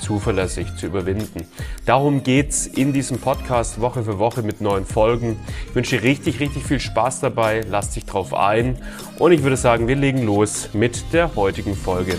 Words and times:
zuverlässig 0.00 0.76
zu 0.76 0.86
überwinden. 0.86 1.46
Darum 1.86 2.22
geht's 2.22 2.66
in 2.66 2.92
diesem 2.92 3.18
Podcast 3.18 3.80
Woche 3.80 4.02
für 4.02 4.18
Woche 4.18 4.42
mit 4.42 4.60
neuen 4.60 4.84
Folgen. 4.84 5.38
Ich 5.68 5.74
wünsche 5.74 5.98
dir 5.98 6.02
richtig, 6.02 6.40
richtig 6.40 6.64
viel 6.64 6.80
Spaß 6.80 7.20
dabei. 7.20 7.62
Lass 7.68 7.90
dich 7.90 8.04
drauf 8.04 8.34
ein. 8.34 8.78
Und 9.18 9.32
ich 9.32 9.42
würde 9.42 9.56
sagen, 9.56 9.88
wir 9.88 9.96
legen 9.96 10.24
los 10.24 10.70
mit 10.72 11.12
der 11.12 11.34
heutigen 11.34 11.74
Folge. 11.74 12.16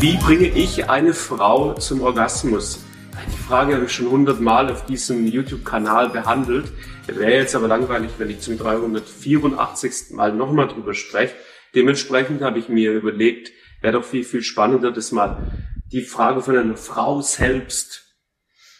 Wie 0.00 0.16
bringe 0.16 0.46
ich 0.46 0.88
eine 0.88 1.12
Frau 1.12 1.74
zum 1.74 2.02
Orgasmus? 2.02 2.84
Die 3.32 3.36
Frage 3.36 3.74
habe 3.74 3.86
ich 3.86 3.92
schon 3.92 4.10
hundertmal 4.10 4.70
auf 4.70 4.86
diesem 4.86 5.26
YouTube-Kanal 5.26 6.10
behandelt. 6.10 6.66
Wäre 7.06 7.32
jetzt 7.32 7.56
aber 7.56 7.66
langweilig, 7.66 8.10
wenn 8.18 8.30
ich 8.30 8.40
zum 8.40 8.58
384. 8.58 10.10
Mal 10.12 10.32
nochmal 10.32 10.68
drüber 10.68 10.94
spreche. 10.94 11.34
Dementsprechend 11.74 12.42
habe 12.42 12.58
ich 12.58 12.68
mir 12.68 12.92
überlegt, 12.92 13.50
wäre 13.80 13.94
doch 13.94 14.04
viel, 14.04 14.24
viel 14.24 14.42
spannender, 14.42 14.90
das 14.90 15.12
mal 15.12 15.50
die 15.92 16.02
Frage 16.02 16.42
von 16.42 16.56
einer 16.56 16.76
Frau 16.76 17.20
selbst 17.20 18.16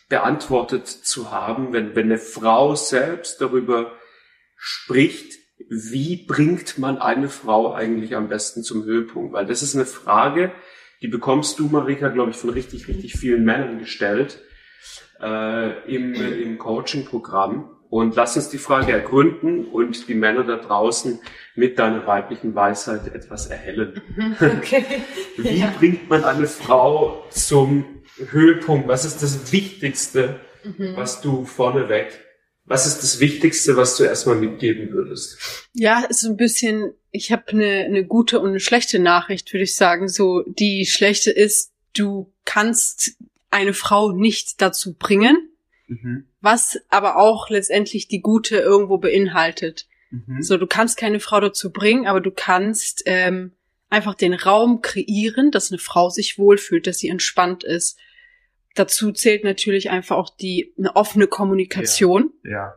beantwortet 0.08 0.86
zu 0.86 1.30
haben, 1.30 1.72
wenn, 1.72 1.94
wenn 1.94 2.06
eine 2.06 2.18
Frau 2.18 2.74
selbst 2.74 3.40
darüber 3.40 3.92
spricht, 4.56 5.34
wie 5.68 6.24
bringt 6.26 6.78
man 6.78 6.98
eine 6.98 7.28
Frau 7.28 7.74
eigentlich 7.74 8.16
am 8.16 8.28
besten 8.28 8.62
zum 8.62 8.84
Höhepunkt? 8.84 9.32
Weil 9.32 9.46
das 9.46 9.62
ist 9.62 9.74
eine 9.74 9.86
Frage, 9.86 10.52
die 11.02 11.08
bekommst 11.08 11.58
du, 11.58 11.68
Marika, 11.68 12.08
glaube 12.08 12.30
ich, 12.30 12.36
von 12.36 12.50
richtig, 12.50 12.88
richtig 12.88 13.18
vielen 13.18 13.44
Männern 13.44 13.78
gestellt 13.78 14.42
äh, 15.20 15.94
im, 15.94 16.14
im 16.14 16.58
Coaching-Programm. 16.58 17.77
Und 17.90 18.16
lass 18.16 18.36
uns 18.36 18.50
die 18.50 18.58
Frage 18.58 18.92
ergründen 18.92 19.64
und 19.64 20.08
die 20.08 20.14
Männer 20.14 20.44
da 20.44 20.56
draußen 20.56 21.20
mit 21.54 21.78
deiner 21.78 22.06
weiblichen 22.06 22.54
Weisheit 22.54 23.14
etwas 23.14 23.46
erhellen. 23.46 24.00
Okay. 24.40 24.84
Wie 25.36 25.60
ja. 25.60 25.72
bringt 25.78 26.08
man 26.10 26.24
eine 26.24 26.46
Frau 26.46 27.24
zum 27.30 27.84
Höhepunkt? 28.30 28.88
Was 28.88 29.04
ist 29.04 29.22
das 29.22 29.52
Wichtigste, 29.52 30.40
mhm. 30.64 30.96
was 30.96 31.20
du 31.20 31.44
vorneweg, 31.44 32.20
was 32.68 32.86
ist 32.86 33.02
das 33.02 33.20
Wichtigste, 33.20 33.76
was 33.76 33.96
du 33.96 34.04
erstmal 34.04 34.36
mitgeben 34.36 34.92
würdest? 34.92 35.38
Ja, 35.72 36.04
ist 36.04 36.20
so 36.20 36.28
ein 36.28 36.36
bisschen, 36.36 36.92
ich 37.10 37.32
habe 37.32 37.48
eine, 37.48 37.84
eine 37.86 38.04
gute 38.04 38.40
und 38.40 38.50
eine 38.50 38.60
schlechte 38.60 38.98
Nachricht, 38.98 39.52
würde 39.52 39.64
ich 39.64 39.74
sagen. 39.74 40.08
So, 40.08 40.42
die 40.46 40.84
schlechte 40.84 41.30
ist, 41.30 41.72
du 41.96 42.30
kannst 42.44 43.16
eine 43.50 43.72
Frau 43.72 44.12
nicht 44.12 44.60
dazu 44.60 44.94
bringen, 44.94 45.47
mhm. 45.88 46.26
was 46.40 46.78
aber 46.88 47.16
auch 47.16 47.50
letztendlich 47.50 48.08
die 48.08 48.20
gute 48.20 48.56
irgendwo 48.58 48.98
beinhaltet. 48.98 49.86
Mhm. 50.10 50.42
So, 50.42 50.56
du 50.56 50.66
kannst 50.66 50.96
keine 50.96 51.20
Frau 51.20 51.40
dazu 51.40 51.72
bringen, 51.72 52.06
aber 52.06 52.20
du 52.20 52.30
kannst 52.30 53.02
ähm, 53.06 53.52
einfach 53.90 54.14
den 54.14 54.34
Raum 54.34 54.80
kreieren, 54.80 55.50
dass 55.50 55.70
eine 55.70 55.78
Frau 55.78 56.10
sich 56.10 56.38
wohlfühlt, 56.38 56.86
dass 56.86 56.98
sie 56.98 57.08
entspannt 57.08 57.64
ist. 57.64 57.98
Dazu 58.74 59.12
zählt 59.12 59.44
natürlich 59.44 59.90
einfach 59.90 60.16
auch 60.16 60.30
die 60.30 60.72
eine 60.78 60.94
offene 60.94 61.26
Kommunikation. 61.26 62.32
Ja. 62.44 62.50
ja. 62.50 62.74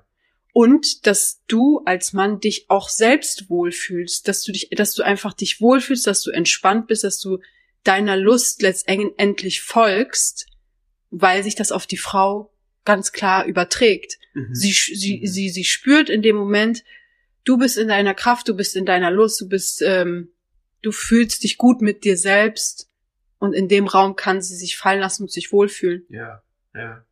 Und 0.53 1.07
dass 1.07 1.41
du 1.47 1.81
als 1.85 2.11
Mann 2.11 2.41
dich 2.41 2.65
auch 2.69 2.89
selbst 2.89 3.49
wohlfühlst, 3.49 4.27
dass 4.27 4.43
du 4.43 4.51
dich, 4.51 4.69
dass 4.71 4.93
du 4.93 5.03
einfach 5.03 5.33
dich 5.33 5.61
wohlfühlst, 5.61 6.07
dass 6.07 6.23
du 6.23 6.31
entspannt 6.31 6.87
bist, 6.87 7.05
dass 7.05 7.19
du 7.19 7.39
deiner 7.83 8.17
Lust 8.17 8.61
letztendlich 8.61 9.61
folgst, 9.61 10.47
weil 11.09 11.43
sich 11.43 11.55
das 11.55 11.71
auf 11.71 11.87
die 11.87 11.97
Frau 11.97 12.51
ganz 12.85 13.11
klar 13.11 13.45
überträgt. 13.45 14.17
Mhm. 14.33 14.53
Sie, 14.53 14.71
sie, 14.71 15.21
mhm. 15.21 15.27
sie, 15.27 15.49
sie 15.49 15.63
spürt 15.63 16.09
in 16.09 16.21
dem 16.21 16.35
Moment, 16.35 16.83
du 17.43 17.57
bist 17.57 17.77
in 17.77 17.87
deiner 17.87 18.13
Kraft, 18.13 18.47
du 18.47 18.55
bist 18.55 18.75
in 18.75 18.85
deiner 18.85 19.11
Lust, 19.11 19.41
du 19.41 19.49
bist, 19.49 19.81
ähm, 19.81 20.29
du 20.81 20.91
fühlst 20.91 21.43
dich 21.43 21.57
gut 21.57 21.81
mit 21.81 22.03
dir 22.03 22.17
selbst 22.17 22.89
und 23.39 23.53
in 23.53 23.67
dem 23.67 23.87
Raum 23.87 24.15
kann 24.15 24.41
sie 24.41 24.55
sich 24.55 24.77
fallen 24.77 24.99
lassen 24.99 25.23
und 25.23 25.31
sich 25.31 25.51
wohlfühlen. 25.51 26.05
Ja, 26.09 26.43
ja. 26.73 27.05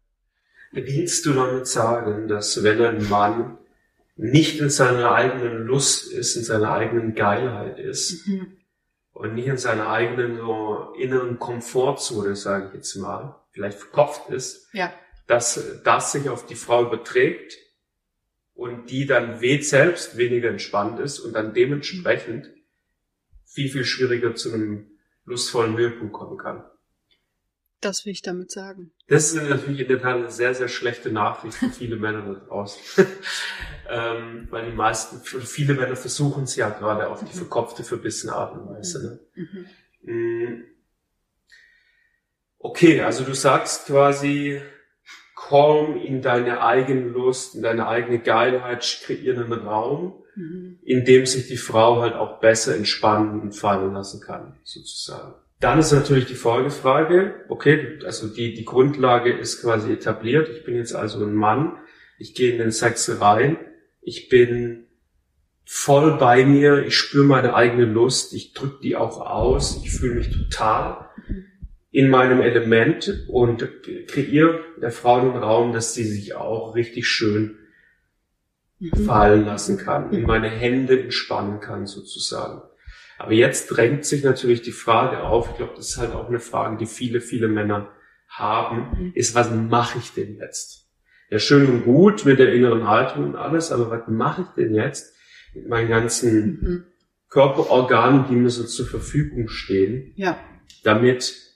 Willst 0.71 1.25
du 1.25 1.33
damit 1.33 1.65
sagen, 1.65 2.27
dass 2.27 2.63
wenn 2.63 2.81
ein 2.81 3.09
Mann 3.09 3.57
nicht 4.15 4.59
in 4.59 4.69
seiner 4.69 5.11
eigenen 5.11 5.65
Lust 5.65 6.11
ist, 6.11 6.35
in 6.35 6.43
seiner 6.43 6.71
eigenen 6.71 7.15
Geilheit 7.15 7.79
ist 7.79 8.27
mhm. 8.27 8.57
und 9.13 9.33
nicht 9.33 9.47
in 9.47 9.57
seiner 9.57 9.89
eigenen 9.89 10.37
so 10.37 10.93
inneren 10.99 11.39
Komfortzone, 11.39 12.35
sage 12.35 12.67
ich 12.67 12.73
jetzt 12.75 12.95
mal, 12.97 13.35
vielleicht 13.51 13.79
verkopft 13.79 14.29
ist, 14.29 14.67
ja. 14.73 14.93
Dass 15.29 15.79
das 15.83 16.11
sich 16.11 16.27
auf 16.27 16.47
die 16.47 16.55
Frau 16.55 16.87
überträgt 16.87 17.55
und 18.55 18.89
die 18.89 19.05
dann 19.05 19.41
weht 19.41 19.63
selbst 19.63 20.17
weniger 20.17 20.49
entspannt 20.49 20.99
ist 20.99 21.19
und 21.19 21.33
dann 21.33 21.53
dementsprechend 21.53 22.49
viel, 23.45 23.69
viel 23.69 23.85
schwieriger 23.85 24.33
zu 24.33 24.51
einem 24.51 24.89
lustvollen 25.25 25.77
Höhepunkt 25.77 26.13
kommen 26.13 26.39
kann. 26.39 26.63
Das 27.79 28.07
will 28.07 28.11
ich 28.11 28.23
damit 28.23 28.49
sagen. 28.49 28.91
Das 29.07 29.31
ist 29.31 29.35
natürlich 29.35 29.81
in 29.81 29.87
der 29.87 30.01
Tat 30.01 30.15
eine 30.15 30.31
sehr, 30.31 30.55
sehr 30.55 30.67
schlechte 30.67 31.11
Nachricht 31.11 31.53
für 31.53 31.69
viele 31.69 31.95
Männer 31.97 32.23
da 32.23 32.33
draußen. 32.47 33.05
ähm, 33.87 34.47
weil 34.49 34.65
die 34.65 34.75
meisten, 34.75 35.21
viele 35.21 35.75
Männer 35.75 35.95
versuchen 35.95 36.45
es 36.45 36.55
ja 36.55 36.71
gerade 36.71 37.07
auf 37.07 37.23
die 37.23 37.37
verkopfte, 37.37 37.83
verbissene 37.83 38.33
Art 38.33 38.57
und 38.57 38.67
Weise. 38.67 39.21
Ne? 39.35 39.45
Mhm. 40.03 40.11
Mm. 40.11 40.63
Okay, 42.57 43.01
also 43.01 43.23
du 43.23 43.35
sagst 43.35 43.85
quasi, 43.85 44.59
komm 45.49 45.97
in 45.97 46.21
deine 46.21 46.61
eigene 46.61 47.09
Lust, 47.09 47.55
in 47.55 47.63
deine 47.63 47.87
eigene 47.87 48.19
Geilheit, 48.19 49.01
kreieren 49.03 49.51
einen 49.51 49.67
Raum, 49.67 50.13
mhm. 50.35 50.77
in 50.83 51.05
dem 51.05 51.25
sich 51.25 51.47
die 51.47 51.57
Frau 51.57 52.01
halt 52.01 52.13
auch 52.13 52.39
besser 52.39 52.75
entspannen 52.75 53.41
und 53.41 53.53
fallen 53.53 53.93
lassen 53.93 54.21
kann, 54.21 54.59
sozusagen. 54.63 55.33
Dann 55.59 55.79
ist 55.79 55.91
natürlich 55.91 56.27
die 56.27 56.35
Folgefrage, 56.35 57.45
okay, 57.49 57.97
also 58.05 58.27
die, 58.27 58.53
die 58.53 58.63
Grundlage 58.63 59.33
ist 59.33 59.61
quasi 59.61 59.91
etabliert. 59.91 60.49
Ich 60.49 60.63
bin 60.63 60.75
jetzt 60.75 60.93
also 60.93 61.25
ein 61.25 61.33
Mann, 61.33 61.77
ich 62.19 62.35
gehe 62.35 62.51
in 62.51 62.59
den 62.59 62.71
Sex 62.71 63.19
rein, 63.19 63.57
ich 64.01 64.29
bin 64.29 64.85
voll 65.65 66.17
bei 66.19 66.45
mir, 66.45 66.85
ich 66.85 66.95
spüre 66.95 67.25
meine 67.25 67.55
eigene 67.55 67.85
Lust, 67.85 68.33
ich 68.33 68.53
drücke 68.53 68.81
die 68.83 68.95
auch 68.95 69.19
aus, 69.19 69.81
ich 69.83 69.91
fühle 69.91 70.13
mich 70.13 70.29
total 70.29 71.09
in 71.91 72.09
meinem 72.09 72.41
Element 72.41 73.25
und 73.27 73.67
kreiere 74.07 74.59
der 74.81 74.91
Frau 74.91 75.19
einen 75.19 75.37
Raum, 75.37 75.73
dass 75.73 75.93
sie 75.93 76.03
sich 76.03 76.35
auch 76.35 76.75
richtig 76.75 77.07
schön 77.07 77.57
mhm. 78.79 79.05
fallen 79.05 79.45
lassen 79.45 79.77
kann, 79.77 80.13
in 80.13 80.23
meine 80.23 80.49
Hände 80.49 81.01
entspannen 81.01 81.59
kann 81.59 81.87
sozusagen. 81.87 82.61
Aber 83.17 83.33
jetzt 83.33 83.67
drängt 83.67 84.05
sich 84.05 84.23
natürlich 84.23 84.61
die 84.61 84.71
Frage 84.71 85.23
auf, 85.23 85.49
ich 85.49 85.57
glaube, 85.57 85.73
das 85.75 85.89
ist 85.89 85.97
halt 85.97 86.13
auch 86.13 86.29
eine 86.29 86.39
Frage, 86.39 86.77
die 86.77 86.85
viele, 86.85 87.21
viele 87.21 87.47
Männer 87.47 87.91
haben, 88.29 89.05
mhm. 89.05 89.11
ist, 89.15 89.35
was 89.35 89.51
mache 89.51 89.97
ich 89.97 90.13
denn 90.13 90.37
jetzt? 90.37 90.87
Ja, 91.29 91.39
schön 91.39 91.67
und 91.67 91.83
gut 91.83 92.25
mit 92.25 92.39
der 92.39 92.53
inneren 92.53 92.87
Haltung 92.87 93.25
und 93.25 93.35
alles, 93.35 93.71
aber 93.71 93.89
was 93.89 94.07
mache 94.07 94.43
ich 94.43 94.47
denn 94.49 94.73
jetzt 94.73 95.15
mit 95.53 95.67
meinen 95.67 95.89
ganzen 95.89 96.45
mhm. 96.45 96.83
Körperorganen, 97.29 98.25
die 98.29 98.35
mir 98.35 98.49
so 98.49 98.63
zur 98.63 98.87
Verfügung 98.87 99.49
stehen, 99.49 100.13
ja. 100.15 100.39
damit 100.83 101.48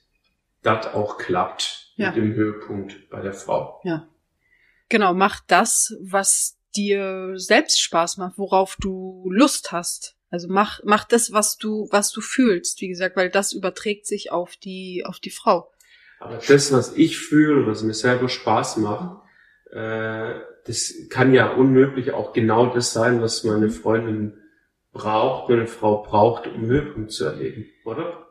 das 0.64 0.88
auch 0.94 1.18
klappt 1.18 1.94
ja. 1.96 2.08
mit 2.08 2.18
dem 2.18 2.34
Höhepunkt 2.34 3.10
bei 3.10 3.22
der 3.22 3.34
Frau. 3.34 3.80
Ja. 3.84 4.08
Genau, 4.90 5.14
mach 5.14 5.40
das, 5.48 5.96
was 6.02 6.58
dir 6.76 7.34
selbst 7.36 7.82
Spaß 7.82 8.18
macht, 8.18 8.38
worauf 8.38 8.78
du 8.80 9.30
Lust 9.32 9.72
hast. 9.72 10.16
Also 10.30 10.48
mach, 10.50 10.82
mach 10.84 11.04
das, 11.04 11.32
was 11.32 11.58
du, 11.58 11.88
was 11.92 12.12
du 12.12 12.22
fühlst, 12.22 12.82
wie 12.82 12.88
gesagt, 12.88 13.16
weil 13.16 13.30
das 13.30 13.54
überträgt 13.54 14.08
sich 14.08 14.32
auf 14.32 14.56
die, 14.56 15.04
auf 15.06 15.20
die 15.20 15.30
Frau. 15.30 15.72
Aber 16.20 16.40
das, 16.48 16.72
was 16.72 16.96
ich 16.96 17.20
fühle, 17.20 17.68
was 17.68 17.84
mir 17.84 17.94
selber 17.94 18.30
Spaß 18.30 18.78
macht, 18.78 19.22
äh, 19.72 20.40
das 20.66 20.94
kann 21.10 21.34
ja 21.34 21.52
unmöglich 21.52 22.14
auch 22.14 22.34
genau 22.34 22.74
das 22.74 22.94
sein, 22.94 23.22
was 23.22 23.44
meine 23.44 23.70
Freundin 23.70 24.40
braucht, 24.92 25.50
meine 25.50 25.68
Frau 25.68 26.02
braucht, 26.02 26.48
um 26.48 26.66
Höhepunkt 26.66 27.12
zu 27.12 27.26
erleben, 27.26 27.66
oder? 27.84 28.28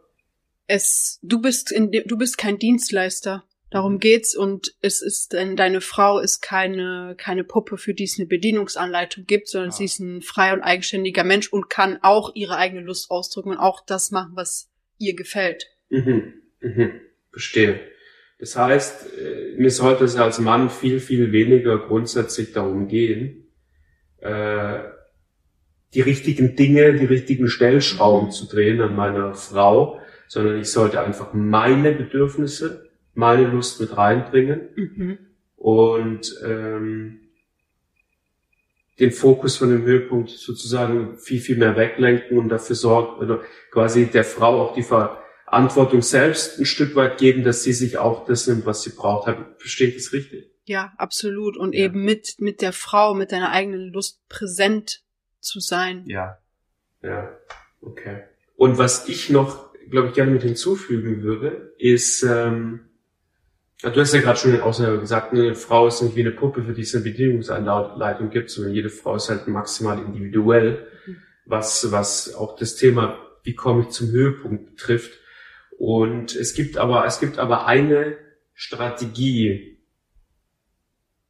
Es, 0.66 1.18
du 1.22 1.40
bist 1.40 1.72
in, 1.72 1.90
du 1.90 2.16
bist 2.16 2.38
kein 2.38 2.58
Dienstleister. 2.58 3.44
Darum 3.70 4.00
geht's 4.00 4.36
und 4.36 4.74
es 4.82 5.00
ist, 5.00 5.32
denn 5.32 5.56
deine 5.56 5.80
Frau 5.80 6.18
ist 6.18 6.42
keine, 6.42 7.14
keine 7.16 7.42
Puppe, 7.42 7.78
für 7.78 7.94
die 7.94 8.04
es 8.04 8.18
eine 8.18 8.26
Bedienungsanleitung 8.26 9.24
gibt, 9.24 9.48
sondern 9.48 9.70
ja. 9.70 9.76
sie 9.76 9.86
ist 9.86 9.98
ein 9.98 10.20
freier 10.20 10.52
und 10.52 10.60
eigenständiger 10.60 11.24
Mensch 11.24 11.50
und 11.50 11.70
kann 11.70 11.98
auch 12.02 12.34
ihre 12.34 12.58
eigene 12.58 12.82
Lust 12.82 13.10
ausdrücken 13.10 13.52
und 13.52 13.56
auch 13.56 13.82
das 13.84 14.10
machen, 14.10 14.32
was 14.34 14.70
ihr 14.98 15.16
gefällt. 15.16 15.68
Mhm. 15.88 16.34
Mhm. 16.60 17.00
Verstehe. 17.30 17.80
Das 18.38 18.56
heißt, 18.56 19.06
äh, 19.18 19.54
mir 19.56 19.70
sollte 19.70 20.04
es 20.04 20.16
als 20.16 20.38
Mann 20.38 20.68
viel, 20.68 21.00
viel 21.00 21.32
weniger 21.32 21.78
grundsätzlich 21.78 22.52
darum 22.52 22.88
gehen, 22.88 23.46
äh, 24.18 24.80
die 25.94 26.00
richtigen 26.00 26.56
Dinge, 26.56 26.94
die 26.94 27.04
richtigen 27.06 27.48
Stellschrauben 27.48 28.30
zu 28.30 28.46
drehen 28.46 28.80
an 28.80 28.96
meiner 28.96 29.34
Frau, 29.34 30.00
sondern 30.32 30.58
ich 30.58 30.70
sollte 30.70 30.98
einfach 31.02 31.34
meine 31.34 31.92
Bedürfnisse, 31.92 32.88
meine 33.12 33.46
Lust 33.46 33.82
mit 33.82 33.94
reinbringen 33.98 34.70
mhm. 34.74 35.18
und 35.56 36.34
ähm, 36.42 37.20
den 38.98 39.10
Fokus 39.10 39.58
von 39.58 39.68
dem 39.68 39.82
Höhepunkt 39.82 40.30
sozusagen 40.30 41.18
viel, 41.18 41.38
viel 41.38 41.58
mehr 41.58 41.76
weglenken 41.76 42.38
und 42.38 42.48
dafür 42.48 42.76
sorgen, 42.76 43.20
oder 43.22 43.42
quasi 43.70 44.06
der 44.06 44.24
Frau 44.24 44.62
auch 44.62 44.74
die 44.74 44.84
Verantwortung 44.84 46.00
selbst 46.00 46.58
ein 46.58 46.64
Stück 46.64 46.96
weit 46.96 47.18
geben, 47.18 47.44
dass 47.44 47.62
sie 47.62 47.74
sich 47.74 47.98
auch 47.98 48.24
das 48.24 48.46
nimmt, 48.46 48.64
was 48.64 48.82
sie 48.84 48.92
braucht. 48.96 49.30
Verstehe 49.58 49.88
ich 49.88 49.96
das 49.96 50.14
richtig? 50.14 50.50
Ja, 50.64 50.94
absolut. 50.96 51.58
Und 51.58 51.74
ja. 51.74 51.84
eben 51.84 52.04
mit, 52.06 52.36
mit 52.38 52.62
der 52.62 52.72
Frau, 52.72 53.12
mit 53.12 53.32
deiner 53.32 53.50
eigenen 53.50 53.92
Lust 53.92 54.26
präsent 54.30 55.02
zu 55.40 55.60
sein. 55.60 56.04
Ja. 56.06 56.38
Ja. 57.02 57.36
Okay. 57.82 58.22
Und 58.56 58.78
was 58.78 59.10
ich 59.10 59.28
noch, 59.28 59.71
glaube 59.92 60.08
ich, 60.08 60.14
gerne 60.14 60.32
mit 60.32 60.42
hinzufügen 60.42 61.22
würde, 61.22 61.74
ist, 61.78 62.24
ähm, 62.24 62.80
Du 63.82 64.00
hast 64.00 64.14
ja 64.14 64.20
gerade 64.20 64.38
schon 64.38 64.60
auch 64.60 64.74
selber 64.74 64.98
gesagt, 64.98 65.32
eine 65.32 65.56
Frau 65.56 65.88
ist 65.88 66.02
nicht 66.02 66.14
wie 66.14 66.20
eine 66.20 66.30
Puppe, 66.30 66.62
für 66.62 66.72
die 66.72 66.82
es 66.82 66.94
eine 66.94 67.02
Bedienungsanleitung 67.02 68.30
gibt, 68.30 68.48
sondern 68.48 68.74
jede 68.74 68.90
Frau 68.90 69.16
ist 69.16 69.28
halt 69.28 69.48
maximal 69.48 69.98
individuell, 69.98 70.86
was, 71.46 71.90
was 71.90 72.32
auch 72.32 72.54
das 72.54 72.76
Thema, 72.76 73.18
wie 73.42 73.56
komme 73.56 73.82
ich 73.82 73.88
zum 73.88 74.12
Höhepunkt 74.12 74.66
betrifft. 74.66 75.18
Und 75.78 76.36
es 76.36 76.54
gibt 76.54 76.76
aber, 76.76 77.04
es 77.06 77.18
gibt 77.18 77.40
aber 77.40 77.66
eine 77.66 78.16
Strategie, 78.54 79.80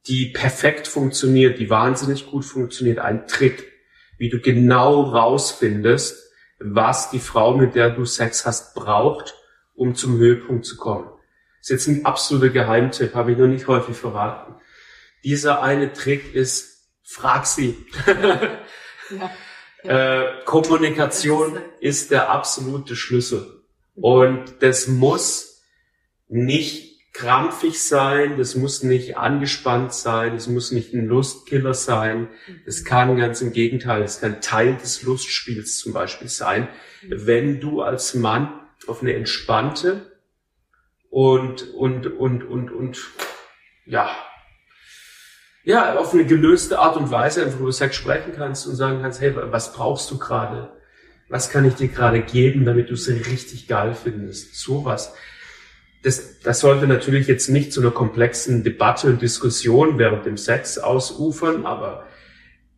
die 0.07 0.27
perfekt 0.27 0.89
funktioniert, 0.89 1.59
die 1.59 1.71
wahnsinnig 1.71 2.27
gut 2.27 2.45
funktioniert, 2.45 2.99
ein 2.99 3.27
Trick, 3.27 3.73
wie 4.19 4.29
du 4.29 4.41
genau 4.41 5.01
rausfindest, 5.05 6.32
was 6.65 7.11
die 7.11 7.19
Frau, 7.19 7.57
mit 7.57 7.75
der 7.75 7.91
du 7.91 8.05
Sex 8.05 8.47
hast, 8.47 8.75
braucht, 8.75 9.35
um 9.75 9.95
zum 9.95 10.17
Höhepunkt 10.19 10.65
zu 10.67 10.77
kommen 10.77 11.09
ist 11.63 11.71
jetzt 11.71 11.87
ein 11.87 12.05
absoluter 12.05 12.49
Geheimtipp, 12.49 13.15
habe 13.15 13.33
ich 13.33 13.39
noch 13.39 13.47
nicht 13.47 13.69
häufig 13.69 13.97
verraten. 13.97 14.57
Dieser 15.23 15.63
eine 15.63 15.93
Trick 15.93 16.35
ist, 16.35 16.91
frag 17.05 17.47
sie. 17.47 17.87
ja, 18.07 18.41
ja. 19.11 19.31
Äh, 19.85 20.45
Kommunikation 20.45 21.59
ist 21.81 22.13
der 22.13 22.31
absolute 22.31 22.95
Schlüssel. 22.95 23.65
Und 23.97 24.63
das 24.63 24.87
muss 24.87 25.61
nicht 26.29 26.92
krampfig 27.13 27.83
sein, 27.83 28.39
das 28.39 28.55
muss 28.55 28.83
nicht 28.83 29.19
angespannt 29.19 29.93
sein, 29.93 30.35
es 30.35 30.47
muss 30.47 30.73
nicht 30.73 30.95
ein 30.95 31.07
Lustkiller 31.07 31.75
sein. 31.75 32.29
Es 32.65 32.85
kann 32.85 33.17
ganz 33.17 33.43
im 33.43 33.53
Gegenteil, 33.53 34.03
es 34.03 34.21
kann 34.21 34.41
Teil 34.41 34.77
des 34.77 35.03
Lustspiels 35.03 35.79
zum 35.79 35.93
Beispiel 35.93 36.29
sein, 36.29 36.69
wenn 37.03 37.61
du 37.61 37.83
als 37.83 38.15
Mann 38.15 38.61
auf 38.87 39.03
eine 39.03 39.15
entspannte, 39.15 40.13
und, 41.13 41.75
und, 41.75 42.07
und, 42.07 42.43
und, 42.43 42.71
und, 42.71 42.99
ja, 43.85 44.17
ja, 45.63 45.95
auf 45.97 46.15
eine 46.15 46.25
gelöste 46.25 46.79
Art 46.79 46.97
und 46.97 47.11
Weise 47.11 47.45
einfach 47.45 47.61
über 47.61 47.71
Sex 47.71 47.95
sprechen 47.97 48.33
kannst 48.35 48.67
und 48.67 48.77
sagen 48.77 49.03
kannst, 49.03 49.21
hey, 49.21 49.35
was 49.37 49.75
brauchst 49.75 50.11
du 50.11 50.19
gerade? 50.19 50.73
Was 51.29 51.51
kann 51.51 51.67
ich 51.67 51.75
dir 51.75 51.89
gerade 51.89 52.23
geben, 52.23 52.65
damit 52.65 52.89
du 52.89 52.95
es 52.95 53.09
richtig 53.09 53.69
geil 53.69 53.95
findest? 53.95 54.57
Sowas. 54.57 55.15
Das, 56.03 56.41
das 56.41 56.61
sollte 56.61 56.87
natürlich 56.87 57.29
jetzt 57.29 57.49
nicht 57.49 57.73
zu 57.73 57.81
einer 57.81 57.93
komplexen 57.93 58.65
Debatte 58.65 59.07
und 59.09 59.23
Diskussion 59.23 59.99
während 59.99 60.27
dem 60.27 60.37
Sex 60.37 60.79
ausufern, 60.79 61.65
aber 61.65 62.07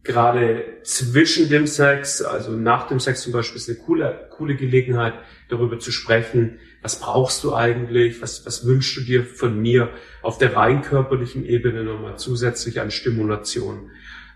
gerade 0.03 0.63
zwischen 0.83 1.49
dem 1.49 1.67
Sex, 1.67 2.21
also 2.21 2.53
nach 2.53 2.87
dem 2.87 3.01
Sex 3.01 3.23
zum 3.23 3.33
Beispiel, 3.33 3.57
ist 3.57 3.69
eine 3.69 3.79
coole, 3.79 4.29
coole 4.31 4.55
Gelegenheit, 4.55 5.15
darüber 5.49 5.79
zu 5.79 5.91
sprechen, 5.91 6.59
was 6.83 7.01
brauchst 7.01 7.43
du 7.45 7.55
eigentlich, 7.55 8.21
was, 8.21 8.45
was 8.45 8.67
wünschst 8.67 8.99
du 8.99 9.01
dir 9.01 9.25
von 9.25 9.61
mir 9.61 9.89
auf 10.23 10.37
der 10.37 10.55
rein 10.55 10.83
körperlichen 10.83 11.47
Ebene 11.47 11.83
nochmal 11.83 12.19
zusätzlich 12.19 12.81
an 12.81 12.91
Stimulation. 12.91 13.91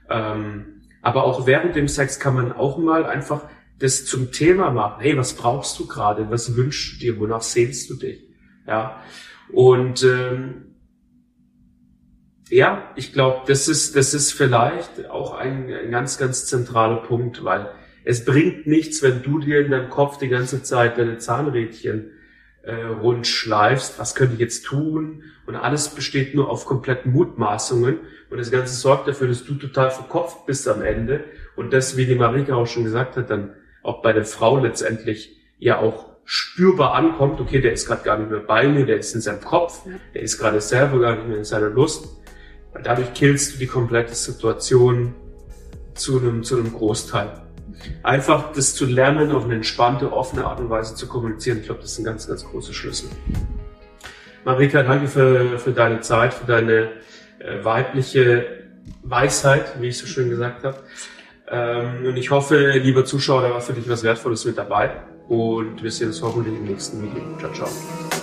Ähm, 0.09 0.83
aber 1.03 1.25
auch 1.25 1.47
während 1.47 1.77
dem 1.77 1.89
Sex 1.89 2.19
kann 2.19 2.35
man 2.35 2.53
auch 2.53 2.79
mal 2.79 3.05
einfach 3.05 3.43
das 3.79 4.07
zum 4.07 4.33
Thema 4.33 4.71
machen. 4.71 5.01
Hey, 5.01 5.17
was 5.17 5.35
brauchst 5.35 5.79
du 5.79 5.87
gerade? 5.87 6.31
Was 6.31 6.57
wünschst 6.57 6.95
du 6.95 6.99
dir? 6.99 7.21
Wonach 7.21 7.43
sehnst 7.43 7.91
du 7.91 7.95
dich? 7.95 8.28
Ja. 8.69 9.03
Und 9.51 10.05
ähm, 10.05 10.75
ja, 12.51 12.93
ich 12.97 13.13
glaube, 13.13 13.43
das 13.47 13.67
ist, 13.67 13.97
das 13.97 14.15
ist 14.15 14.33
vielleicht 14.33 15.09
auch 15.11 15.35
ein, 15.35 15.73
ein 15.73 15.91
ganz, 15.91 16.19
ganz 16.19 16.47
zentraler 16.47 16.99
Punkt, 16.99 17.45
weil 17.45 17.71
es 18.05 18.25
bringt 18.25 18.67
nichts, 18.67 19.03
wenn 19.03 19.23
du 19.23 19.39
dir 19.39 19.61
in 19.61 19.71
deinem 19.71 19.91
Kopf 19.91 20.19
die 20.19 20.29
ganze 20.29 20.63
Zeit 20.63 20.99
deine 20.99 21.19
Zahnrädchen 21.19 22.13
äh, 22.63 22.75
rund 22.75 23.27
schleifst, 23.27 23.99
was 23.99 24.15
könnte 24.15 24.35
ich 24.35 24.41
jetzt 24.41 24.65
tun? 24.65 25.25
Und 25.47 25.57
alles 25.57 25.89
besteht 25.89 26.35
nur 26.35 26.51
auf 26.51 26.67
kompletten 26.67 27.13
Mutmaßungen. 27.13 28.01
Und 28.31 28.39
das 28.39 28.51
Ganze 28.51 28.75
sorgt 28.75 29.09
dafür, 29.09 29.29
dass 29.29 29.45
du 29.45 29.55
total 29.55 29.91
verkopft 29.91 30.45
bist 30.45 30.69
am 30.69 30.83
Ende. 30.83 31.25
Und 31.57 31.73
das, 31.73 31.97
wie 31.97 32.05
die 32.05 32.15
Marika 32.15 32.55
auch 32.55 32.67
schon 32.67 32.85
gesagt 32.85 33.17
hat, 33.17 33.31
dann 33.31 33.55
auch 33.83 34.03
bei 34.03 34.13
der 34.13 34.27
Frau 34.27 34.59
letztendlich 34.59 35.39
ja 35.59 35.79
auch 35.79 36.18
spürbar 36.31 36.93
ankommt, 36.93 37.41
okay, 37.41 37.59
der 37.59 37.73
ist 37.73 37.87
gerade 37.87 38.03
gar 38.03 38.19
nicht 38.19 38.31
mehr 38.31 38.41
bei 38.41 38.69
mir, 38.69 38.85
der 38.85 38.99
ist 38.99 39.15
in 39.15 39.23
seinem 39.23 39.41
Kopf, 39.41 39.81
der 40.13 40.21
ist 40.21 40.39
gerade 40.39 40.61
selber 40.61 41.01
gar 41.01 41.17
nicht 41.17 41.27
mehr 41.27 41.39
in 41.39 41.45
seiner 41.45 41.71
Lust. 41.71 42.07
Weil 42.75 42.83
dadurch 42.83 43.15
killst 43.15 43.55
du 43.55 43.59
die 43.59 43.67
komplette 43.67 44.15
Situation 44.15 45.15
zu 45.95 46.19
einem, 46.19 46.43
zu 46.43 46.59
einem 46.59 46.71
Großteil 46.71 47.49
einfach 48.03 48.53
das 48.53 48.75
zu 48.75 48.85
lernen, 48.85 49.33
auf 49.33 49.45
eine 49.45 49.55
entspannte, 49.55 50.13
offene 50.13 50.45
Art 50.45 50.61
und 50.61 50.69
Weise 50.69 50.95
zu 50.95 51.07
kommunizieren, 51.07 51.61
ich 51.61 51.65
glaube, 51.65 51.81
das 51.81 51.93
ist 51.93 51.99
ein 51.99 52.05
ganz, 52.05 52.29
ganz 52.29 52.45
großer 52.45 52.75
Schlüssel. 52.75 53.09
Marika, 54.45 54.83
danke 54.83 55.09
für, 55.09 55.59
für 55.59 55.73
deine 55.73 56.01
Zeit, 56.01 56.35
für 56.35 56.47
deine 56.47 56.91
äh, 57.39 57.63
weibliche 57.65 58.67
Weisheit, 59.03 59.81
wie 59.81 59.89
ich 59.89 59.99
so 59.99 60.07
schön 60.07 60.29
gesagt 60.29 60.65
habe. 60.65 60.79
Ähm, 61.51 62.05
und 62.07 62.17
ich 62.17 62.31
hoffe, 62.31 62.73
lieber 62.77 63.05
Zuschauer, 63.05 63.43
da 63.43 63.51
war 63.51 63.61
für 63.61 63.73
dich 63.73 63.89
was 63.89 64.03
Wertvolles 64.03 64.45
mit 64.45 64.59
dabei. 64.59 64.91
Und 65.29 65.83
wir 65.83 65.91
sehen 65.91 66.09
uns 66.09 66.23
hoffentlich 66.23 66.55
im 66.55 66.65
nächsten 66.65 67.03
Video. 67.03 67.23
Ciao, 67.39 67.53
ciao. 67.53 68.18